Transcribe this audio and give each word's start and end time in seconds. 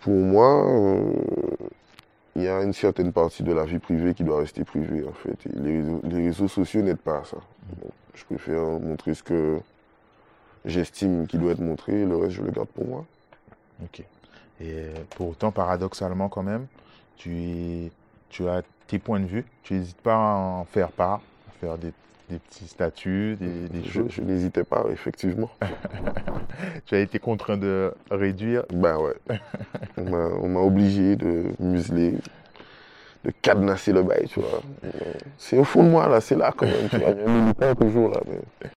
pour 0.00 0.12
moi, 0.12 0.66
euh, 0.68 1.12
il 2.36 2.42
y 2.42 2.48
a 2.48 2.62
une 2.62 2.72
certaine 2.72 3.12
partie 3.12 3.42
de 3.42 3.52
la 3.52 3.64
vie 3.64 3.78
privée 3.78 4.14
qui 4.14 4.24
doit 4.24 4.38
rester 4.40 4.64
privée, 4.64 5.04
en 5.06 5.12
fait. 5.12 5.46
Et 5.46 5.58
les, 5.58 5.78
réseaux, 5.78 6.00
les 6.04 6.26
réseaux 6.26 6.48
sociaux 6.48 6.82
n'aident 6.82 6.98
pas 6.98 7.18
à 7.18 7.24
ça. 7.24 7.36
Donc, 7.82 7.92
je 8.14 8.24
préfère 8.24 8.62
montrer 8.64 9.14
ce 9.14 9.22
que 9.22 9.58
j'estime 10.64 11.26
qui 11.26 11.38
doit 11.38 11.52
être 11.52 11.60
montré, 11.60 12.04
le 12.04 12.16
reste, 12.16 12.32
je 12.32 12.42
le 12.42 12.50
garde 12.50 12.68
pour 12.68 12.86
moi. 12.86 13.04
Ok. 13.82 14.02
Et 14.60 14.86
pour 15.10 15.28
autant, 15.30 15.52
paradoxalement, 15.52 16.28
quand 16.28 16.42
même, 16.42 16.66
tu, 17.16 17.90
tu 18.28 18.48
as 18.48 18.62
tes 18.86 18.98
points 18.98 19.20
de 19.20 19.26
vue. 19.26 19.44
Tu 19.62 19.74
n'hésites 19.74 20.00
pas 20.00 20.14
à 20.14 20.36
en 20.36 20.64
faire 20.64 20.90
part, 20.90 21.20
à 21.48 21.52
faire 21.60 21.78
des, 21.78 21.92
des 22.28 22.38
petits 22.38 22.66
statuts, 22.66 23.36
des, 23.36 23.68
des 23.68 23.84
Je, 23.84 23.90
choses. 23.90 24.10
je 24.10 24.20
n'hésitais 24.22 24.64
pas, 24.64 24.84
effectivement. 24.90 25.50
Tu 26.88 26.94
as 26.94 27.00
été 27.00 27.18
contraint 27.18 27.58
de 27.58 27.92
réduire? 28.10 28.64
Ben 28.72 28.96
ouais. 28.96 29.14
On 29.98 30.48
m'a- 30.48 30.60
obligé 30.60 31.16
de 31.16 31.44
museler, 31.60 32.14
de 33.24 33.30
cadenasser 33.42 33.92
le 33.92 34.02
bail, 34.02 34.26
tu 34.28 34.40
vois. 34.40 34.62
C'est 35.36 35.58
au 35.58 35.64
fond 35.64 35.84
de 35.84 35.90
moi, 35.90 36.08
là, 36.08 36.20
c'est 36.22 36.34
là 36.36 36.50
quand 36.56 36.64
même, 36.66 36.88
tu 36.88 36.96
vois. 36.96 37.10
Il 37.10 37.18
y 37.18 37.20
a 37.22 37.28
un 37.28 37.40
militant 37.42 37.74
toujours, 37.74 38.10
là. 38.10 38.20
mais 38.26 38.70